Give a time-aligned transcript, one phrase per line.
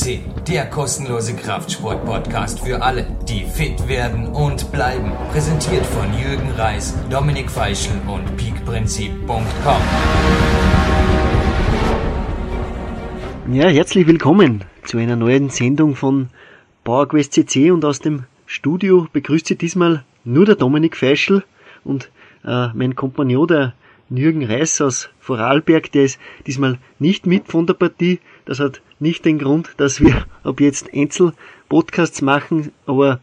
[0.00, 5.12] CC, der kostenlose Kraftsport-Podcast für alle, die fit werden und bleiben.
[5.30, 9.82] Präsentiert von Jürgen Reis, Dominik Feischl und peakprinzip.com.
[13.52, 16.28] Ja, herzlich willkommen zu einer neuen Sendung von
[16.84, 21.44] PowerQuest CC und aus dem Studio begrüßt Sie diesmal nur der Dominik Feischl
[21.84, 22.10] und
[22.44, 23.74] äh, mein Kompagnon, der
[24.08, 28.18] Jürgen Reis aus Vorarlberg, der ist diesmal nicht mit von der Partie.
[28.46, 33.20] Das hat nicht den Grund, dass wir ab jetzt Einzelpodcasts machen, aber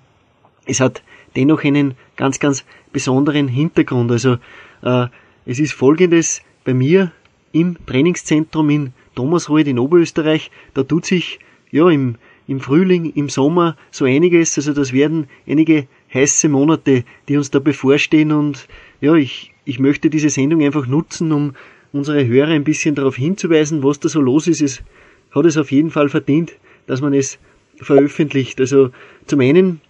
[0.65, 1.01] es hat
[1.35, 4.11] dennoch einen ganz, ganz besonderen Hintergrund.
[4.11, 4.37] Also
[4.81, 5.07] äh,
[5.45, 7.11] es ist folgendes bei mir
[7.53, 11.39] im Trainingszentrum in Thomasreuth in Oberösterreich, da tut sich
[11.71, 12.15] ja im,
[12.47, 14.57] im Frühling, im Sommer so einiges.
[14.57, 18.67] Also das werden einige heiße Monate, die uns da bevorstehen und
[19.01, 21.53] ja, ich ich möchte diese Sendung einfach nutzen, um
[21.91, 24.61] unsere Hörer ein bisschen darauf hinzuweisen, was da so los ist.
[24.61, 24.81] Es
[25.37, 26.53] hat es auf jeden Fall verdient,
[26.87, 27.39] dass man es
[27.77, 28.59] veröffentlicht.
[28.59, 28.91] Also
[29.25, 29.81] zum einen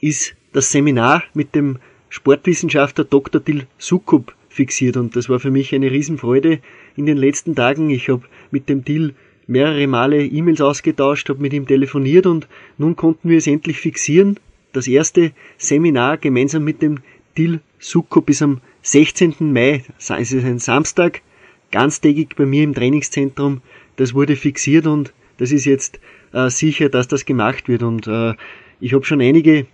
[0.00, 3.40] ist das Seminar mit dem Sportwissenschaftler Dr.
[3.40, 6.58] Dil Sukup fixiert und das war für mich eine Riesenfreude
[6.96, 7.90] in den letzten Tagen.
[7.90, 9.14] Ich habe mit dem Dil
[9.46, 14.38] mehrere Male E-Mails ausgetauscht, habe mit ihm telefoniert und nun konnten wir es endlich fixieren.
[14.72, 16.98] Das erste Seminar gemeinsam mit dem
[17.36, 19.34] Dil Sukup ist am 16.
[19.38, 21.22] Mai, es ist ein Samstag,
[21.70, 23.62] ganztägig bei mir im Trainingszentrum.
[24.00, 26.00] Das wurde fixiert und das ist jetzt
[26.32, 27.82] äh, sicher, dass das gemacht wird.
[27.82, 28.32] Und äh,
[28.80, 29.66] ich habe schon einige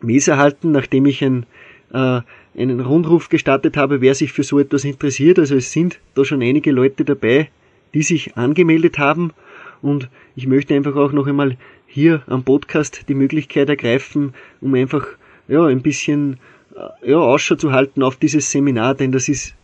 [0.00, 1.46] Mails erhalten, nachdem ich ein,
[1.92, 2.22] äh,
[2.58, 5.38] einen Rundruf gestartet habe, wer sich für so etwas interessiert.
[5.38, 7.50] Also es sind da schon einige Leute dabei,
[7.94, 9.30] die sich angemeldet haben.
[9.80, 15.06] Und ich möchte einfach auch noch einmal hier am Podcast die Möglichkeit ergreifen, um einfach
[15.46, 16.40] ja, ein bisschen
[16.74, 19.54] äh, ja, Ausschau zu halten auf dieses Seminar, denn das ist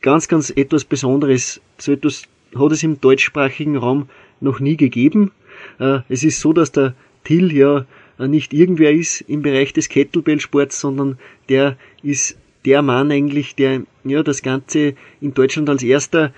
[0.00, 1.60] ganz, ganz etwas Besonderes.
[1.76, 2.26] So etwas
[2.58, 4.08] hat es im deutschsprachigen Raum
[4.40, 5.32] noch nie gegeben.
[5.78, 6.94] Äh, es ist so, dass der
[7.24, 7.86] Till ja
[8.18, 13.82] äh, nicht irgendwer ist im Bereich des Kettlebell-Sports, sondern der ist der Mann eigentlich, der
[14.04, 16.32] ja das Ganze in Deutschland als erster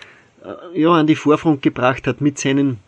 [0.75, 2.78] ja an die Vorfront gebracht hat mit seinen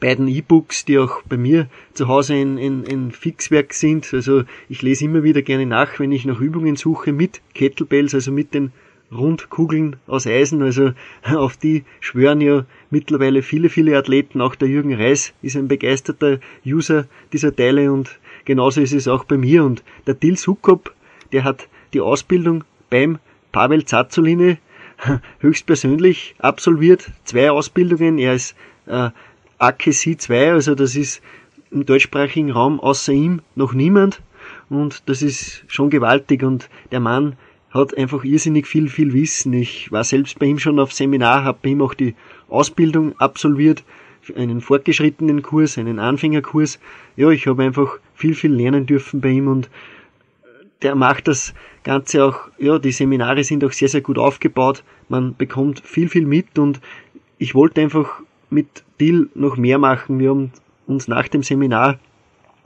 [0.00, 4.12] beiden E-Books, die auch bei mir zu Hause ein, ein, ein Fixwerk sind.
[4.12, 8.32] Also ich lese immer wieder gerne nach, wenn ich nach Übungen suche mit Kettlebells, also
[8.32, 8.72] mit den
[9.14, 10.62] Rundkugeln aus Eisen.
[10.62, 10.92] Also
[11.24, 14.40] auf die schwören ja mittlerweile viele, viele Athleten.
[14.40, 19.24] Auch der Jürgen Reis ist ein begeisterter User dieser Teile und genauso ist es auch
[19.24, 19.64] bei mir.
[19.64, 20.94] Und der Dil Sukop,
[21.32, 23.18] der hat die Ausbildung beim
[23.52, 24.58] Pavel Zazuline
[25.40, 27.10] höchstpersönlich absolviert.
[27.24, 28.18] Zwei Ausbildungen.
[28.18, 28.54] Er ist
[28.86, 29.10] äh,
[29.58, 31.22] AKC 2, also das ist
[31.70, 34.20] im deutschsprachigen Raum außer ihm noch niemand
[34.68, 37.36] und das ist schon gewaltig und der Mann
[37.74, 39.52] hat einfach irrsinnig viel, viel Wissen.
[39.52, 42.14] Ich war selbst bei ihm schon auf Seminar, habe bei ihm auch die
[42.48, 43.82] Ausbildung absolviert,
[44.36, 46.78] einen fortgeschrittenen Kurs, einen Anfängerkurs.
[47.16, 49.68] Ja, ich habe einfach viel, viel lernen dürfen bei ihm und
[50.82, 51.52] der macht das
[51.82, 54.84] Ganze auch, ja, die Seminare sind auch sehr, sehr gut aufgebaut.
[55.08, 56.80] Man bekommt viel, viel mit und
[57.38, 58.20] ich wollte einfach
[58.50, 60.20] mit Dill noch mehr machen.
[60.20, 60.52] Wir haben
[60.86, 61.98] uns nach dem Seminar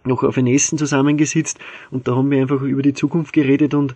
[0.04, 1.58] noch auf ein Essen zusammengesetzt
[1.90, 3.94] und da haben wir einfach über die Zukunft geredet und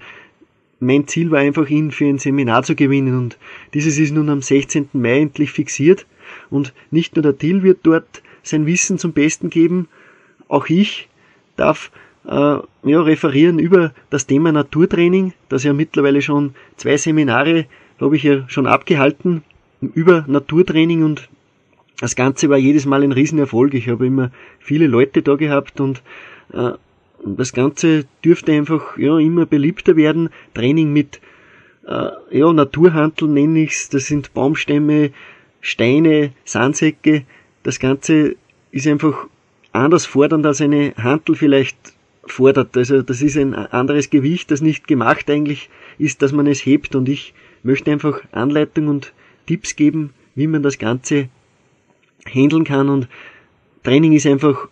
[0.83, 3.39] mein Ziel war einfach, ihn für ein Seminar zu gewinnen und
[3.73, 4.89] dieses ist nun am 16.
[4.93, 6.07] Mai endlich fixiert
[6.51, 9.89] und nicht nur der Till wird dort sein Wissen zum Besten geben,
[10.49, 11.09] auch ich
[11.57, 11.91] darf
[12.27, 17.67] äh, ja, referieren über das Thema Naturtraining, das ja mittlerweile schon zwei Seminare,
[17.99, 19.43] glaube ich, ja schon abgehalten
[19.81, 21.29] über Naturtraining und
[22.01, 23.75] das Ganze war jedes Mal ein Riesenerfolg.
[23.75, 26.03] Ich habe immer viele Leute da gehabt und
[26.53, 26.73] äh,
[27.25, 30.31] das Ganze dürfte einfach ja immer beliebter werden.
[30.55, 31.21] Training mit
[31.87, 33.89] äh, ja, Naturhandel nenne ich's.
[33.89, 35.11] Das sind Baumstämme,
[35.61, 37.25] Steine, Sandsäcke.
[37.63, 38.37] Das Ganze
[38.71, 39.27] ist einfach
[39.73, 41.77] anders fordernd als eine Handel vielleicht
[42.25, 42.77] fordert.
[42.77, 46.95] Also das ist ein anderes Gewicht, das nicht gemacht eigentlich ist, dass man es hebt.
[46.95, 49.13] Und ich möchte einfach Anleitung und
[49.47, 51.29] Tipps geben, wie man das Ganze
[52.25, 53.09] handeln kann und
[53.83, 54.69] Training ist einfach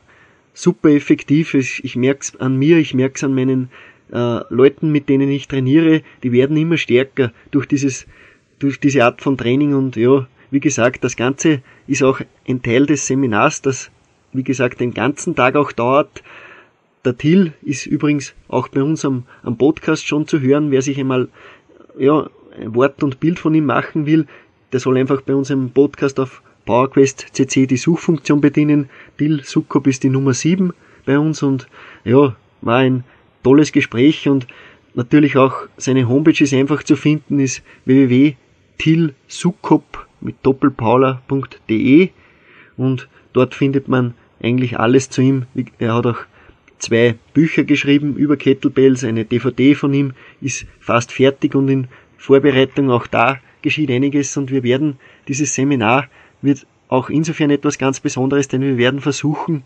[0.62, 1.54] super effektiv.
[1.54, 3.70] Ich merke es an mir, ich merke es an meinen
[4.12, 8.06] äh, Leuten, mit denen ich trainiere, die werden immer stärker durch dieses,
[8.58, 12.86] durch diese Art von Training und ja, wie gesagt, das Ganze ist auch ein Teil
[12.86, 13.90] des Seminars, das
[14.32, 16.22] wie gesagt den ganzen Tag auch dauert.
[17.04, 20.98] Der Till ist übrigens auch bei uns am, am Podcast schon zu hören, wer sich
[20.98, 21.28] einmal
[21.98, 22.28] ja,
[22.58, 24.26] ein Wort und Bild von ihm machen will,
[24.72, 28.88] der soll einfach bei uns im Podcast auf PowerQuest CC die Suchfunktion bedienen.
[29.18, 30.72] Dil Sukop ist die Nummer 7
[31.04, 31.68] bei uns und
[32.04, 33.04] ja, war ein
[33.42, 34.46] tolles Gespräch und
[34.94, 42.08] natürlich auch seine Homepage ist einfach zu finden, ist www.tilsukop mit doppelpaula.de
[42.76, 45.46] und dort findet man eigentlich alles zu ihm.
[45.78, 46.18] Er hat auch
[46.78, 52.90] zwei Bücher geschrieben über Kettlebells, eine DVD von ihm ist fast fertig und in Vorbereitung
[52.90, 54.98] auch da geschieht einiges und wir werden
[55.28, 56.08] dieses Seminar
[56.42, 59.62] wird auch insofern etwas ganz Besonderes, denn wir werden versuchen,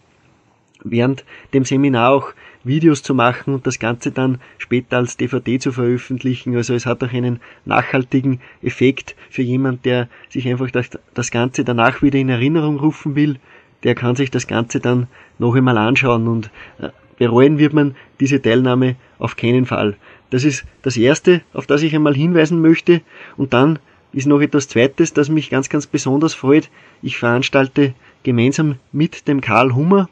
[0.82, 2.32] während dem Seminar auch
[2.62, 6.56] Videos zu machen und das Ganze dann später als DVD zu veröffentlichen.
[6.56, 11.65] Also es hat auch einen nachhaltigen Effekt für jemand, der sich einfach das, das Ganze
[11.65, 13.37] danach wieder in Erinnerung rufen will.
[13.82, 16.88] Der kann sich das Ganze dann noch einmal anschauen und äh,
[17.19, 19.97] bereuen wird man diese Teilnahme auf keinen Fall.
[20.31, 23.03] Das ist das Erste, auf das ich einmal hinweisen möchte.
[23.37, 23.79] Und dann
[24.15, 26.71] ist noch etwas Zweites, das mich ganz, ganz besonders freut.
[27.03, 30.09] Ich veranstalte gemeinsam mit dem Karl Hummer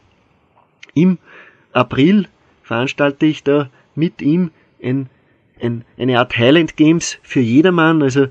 [0.94, 1.18] im
[1.72, 2.28] April
[2.62, 4.50] veranstalte ich da mit ihm
[4.82, 5.08] ein,
[5.60, 8.02] ein, eine Art Highland Games für jedermann.
[8.02, 8.26] Also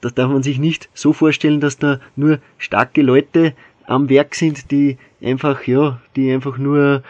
[0.00, 3.54] das darf man sich nicht so vorstellen, dass da nur starke Leute
[3.86, 7.02] am Werk sind, die einfach, ja, die einfach nur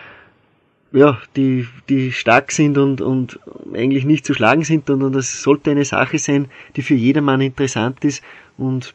[0.92, 3.38] ja, die, die stark sind und, und
[3.74, 6.46] eigentlich nicht zu schlagen sind, sondern das sollte eine Sache sein,
[6.76, 8.22] die für jedermann interessant ist
[8.56, 8.94] und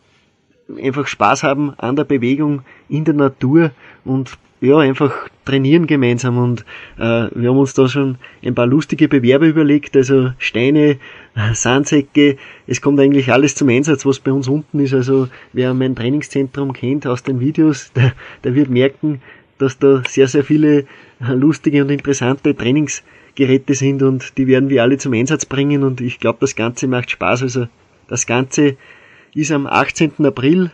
[0.81, 3.71] einfach Spaß haben an der Bewegung in der Natur
[4.05, 6.61] und ja, einfach trainieren gemeinsam und
[6.97, 10.97] äh, wir haben uns da schon ein paar lustige Bewerbe überlegt, also Steine,
[11.53, 12.37] Sandsäcke,
[12.67, 16.73] es kommt eigentlich alles zum Einsatz, was bei uns unten ist, also wer mein Trainingszentrum
[16.73, 18.13] kennt aus den Videos, der,
[18.43, 19.21] der wird merken,
[19.61, 20.85] dass da sehr, sehr viele
[21.19, 26.19] lustige und interessante Trainingsgeräte sind und die werden wir alle zum Einsatz bringen und ich
[26.19, 27.43] glaube, das Ganze macht Spaß.
[27.43, 27.67] Also
[28.07, 28.77] das Ganze
[29.33, 30.25] ist am 18.
[30.25, 30.71] April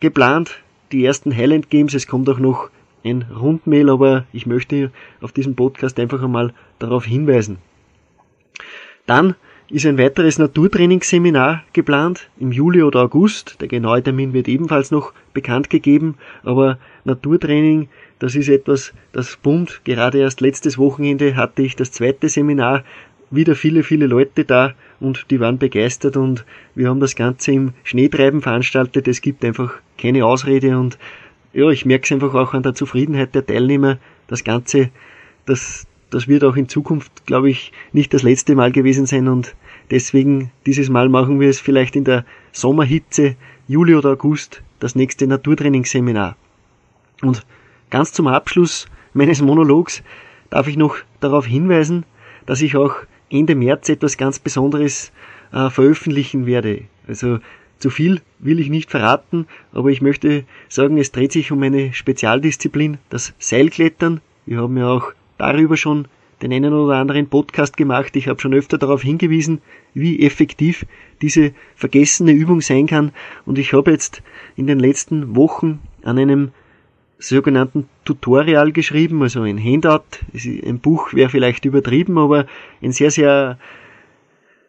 [0.00, 0.62] geplant,
[0.92, 2.70] die ersten Highland Games, es kommt auch noch
[3.04, 4.90] ein Rundmail, aber ich möchte
[5.20, 7.58] auf diesem Podcast einfach einmal darauf hinweisen.
[9.06, 9.34] Dann
[9.74, 13.60] ist ein weiteres Naturtrainingsseminar geplant im Juli oder August.
[13.60, 17.88] Der genaue Termin wird ebenfalls noch bekannt gegeben, aber Naturtraining,
[18.20, 22.84] das ist etwas, das Bund, gerade erst letztes Wochenende hatte ich das zweite Seminar,
[23.32, 26.44] wieder viele, viele Leute da und die waren begeistert und
[26.76, 29.08] wir haben das Ganze im Schneetreiben veranstaltet.
[29.08, 30.98] Es gibt einfach keine Ausrede und
[31.52, 33.98] ja, ich merke es einfach auch an der Zufriedenheit der Teilnehmer.
[34.28, 34.90] Das Ganze,
[35.46, 39.56] das, das wird auch in Zukunft, glaube ich, nicht das letzte Mal gewesen sein und
[39.90, 43.34] deswegen dieses Mal machen wir es vielleicht in der Sommerhitze,
[43.66, 46.36] Juli oder August, das nächste Naturtrainingsseminar.
[47.20, 47.44] Und
[47.90, 50.04] ganz zum Abschluss meines Monologs
[50.50, 52.04] darf ich noch darauf hinweisen,
[52.46, 52.94] dass ich auch
[53.28, 55.10] Ende März etwas ganz Besonderes
[55.52, 56.82] äh, veröffentlichen werde.
[57.08, 57.40] Also
[57.80, 61.92] zu viel will ich nicht verraten, aber ich möchte sagen, es dreht sich um eine
[61.92, 64.20] Spezialdisziplin, das Seilklettern.
[64.46, 66.06] Wir haben ja auch darüber schon
[66.42, 68.16] den einen oder anderen Podcast gemacht.
[68.16, 69.62] Ich habe schon öfter darauf hingewiesen,
[69.94, 70.84] wie effektiv
[71.22, 73.12] diese vergessene Übung sein kann.
[73.46, 74.22] Und ich habe jetzt
[74.56, 76.52] in den letzten Wochen an einem
[77.18, 80.04] sogenannten Tutorial geschrieben, also ein Handout.
[80.34, 82.46] Ein Buch wäre vielleicht übertrieben, aber
[82.82, 83.58] ein sehr, sehr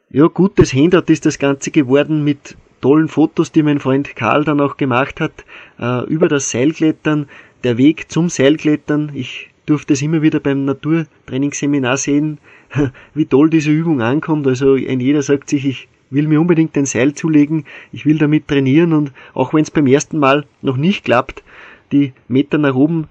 [0.10, 4.62] ja, gutes Handout ist das Ganze geworden mit tollen Fotos, die mein Freund Karl dann
[4.62, 5.44] auch gemacht hat,
[5.80, 7.28] äh, über das Seilklettern,
[7.64, 9.12] der Weg zum Seilklettern.
[9.16, 12.40] Ich durfte es immer wieder beim Naturtrainingsseminar sehen,
[13.14, 14.48] wie toll diese Übung ankommt.
[14.48, 18.48] Also ein jeder sagt sich, ich will mir unbedingt ein Seil zulegen, ich will damit
[18.48, 21.44] trainieren und auch wenn es beim ersten Mal noch nicht klappt,
[21.92, 23.08] die Meter nach oben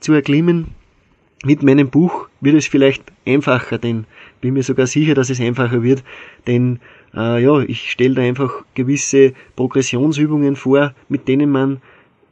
[0.00, 0.68] zu erklimmen,
[1.44, 4.06] mit meinem Buch wird es vielleicht einfacher, denn
[4.40, 6.02] bin mir sogar sicher, dass es einfacher wird,
[6.46, 6.80] denn
[7.14, 11.80] äh, ja, ich stelle da einfach gewisse Progressionsübungen vor, mit denen man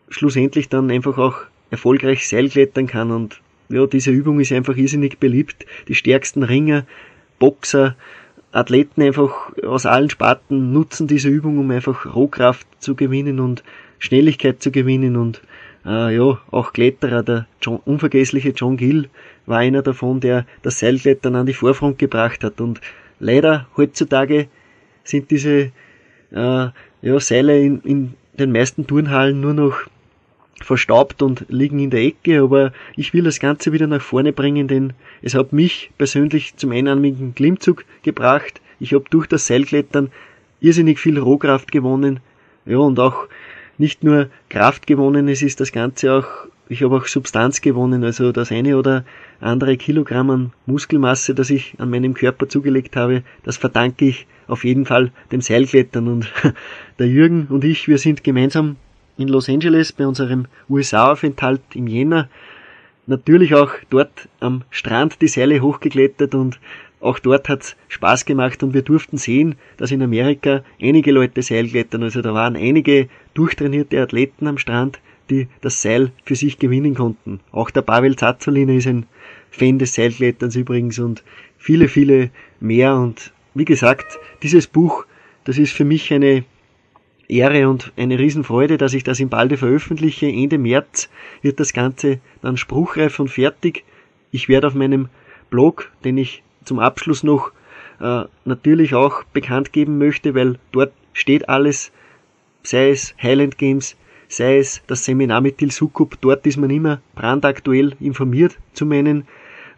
[0.09, 1.37] schlussendlich dann einfach auch
[1.71, 5.67] erfolgreich Seilklettern kann und ja, diese Übung ist einfach irrsinnig beliebt.
[5.89, 6.87] Die stärksten Ringer,
[7.39, 7.97] Boxer,
[8.53, 13.63] Athleten einfach aus allen Sparten nutzen diese Übung, um einfach Rohkraft zu gewinnen und
[13.99, 15.43] Schnelligkeit zu gewinnen und
[15.85, 19.09] äh, ja, auch Kletterer, der John, unvergessliche John Gill
[19.47, 22.81] war einer davon, der das Seilklettern an die Vorfront gebracht hat und
[23.21, 24.49] leider heutzutage
[25.05, 25.71] sind diese
[26.33, 26.69] äh,
[27.03, 29.77] ja, Seile in, in den meisten Turnhallen nur noch
[30.63, 34.69] verstaubt und liegen in der Ecke, aber ich will das Ganze wieder nach vorne bringen,
[34.69, 38.61] denn es hat mich persönlich zum einarmigen Klimmzug gebracht.
[38.81, 40.11] Ich habe durch das Seilklettern
[40.61, 42.21] irrsinnig viel Rohkraft gewonnen,
[42.65, 43.29] ja, und auch
[43.79, 46.27] nicht nur Kraft gewonnen, es ist das Ganze auch,
[46.69, 49.05] ich habe auch Substanz gewonnen, also das eine oder
[49.41, 54.65] andere Kilogramm an Muskelmasse, das ich an meinem Körper zugelegt habe, das verdanke ich auf
[54.65, 56.09] jeden Fall dem Seilklettern.
[56.09, 56.33] Und
[56.99, 58.77] der Jürgen und ich, wir sind gemeinsam
[59.19, 62.29] in Los Angeles bei unserem USA-Aufenthalt im Jänner
[63.07, 66.59] natürlich auch dort am Strand die Seile hochgeklettert und
[67.01, 72.03] auch dort hat's Spaß gemacht und wir durften sehen, dass in Amerika einige Leute Seilklettern,
[72.03, 74.99] also da waren einige durchtrainierte Athleten am Strand,
[75.31, 77.41] die das Seil für sich gewinnen konnten.
[77.53, 79.07] Auch der Pavel Zazolina ist ein
[79.51, 81.23] Fan des Seilkletterns übrigens und
[81.59, 82.31] viele, viele
[82.61, 82.97] mehr.
[82.97, 85.05] Und wie gesagt, dieses Buch,
[85.45, 86.45] das ist für mich eine
[87.28, 90.26] Ehre und eine Riesenfreude, dass ich das im Balde veröffentliche.
[90.26, 91.09] Ende März
[91.42, 93.85] wird das Ganze dann spruchreif und fertig.
[94.30, 95.09] Ich werde auf meinem
[95.50, 97.52] Blog, den ich zum Abschluss noch
[98.00, 101.92] äh, natürlich auch bekannt geben möchte, weil dort steht alles,
[102.62, 103.97] sei es Highland Games,
[104.28, 109.26] sei es das Seminar mit Til Sukup, dort ist man immer brandaktuell informiert zu meinen